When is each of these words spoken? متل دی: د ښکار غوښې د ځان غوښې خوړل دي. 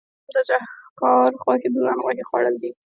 متل 0.25 0.43
دی: 0.47 0.57
د 0.61 0.67
ښکار 0.85 1.31
غوښې 1.43 1.69
د 1.71 1.75
ځان 1.85 1.97
غوښې 2.03 2.23
خوړل 2.29 2.55
دي. 2.63 2.71